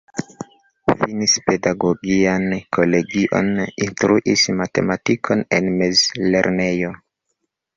Finis 1.01 1.33
pedagogian 1.49 2.47
kolegion, 2.77 3.51
instruis 3.87 4.47
matematikon 4.63 5.45
en 5.59 5.71
mezlernejo. 5.79 6.95